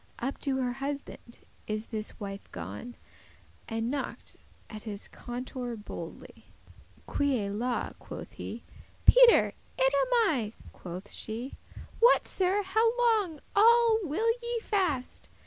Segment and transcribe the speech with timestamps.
[0.17, 2.95] Up to her husband is this wife gone,
[3.69, 4.35] And knocked
[4.67, 6.45] at his contour boldely.
[7.05, 8.63] *"Qui est la?"* quoth he.
[9.05, 9.53] "Peter!
[9.77, 11.53] it am I," *who is there?* Quoth she;
[11.99, 15.29] "What, Sir, how longe all will ye fast?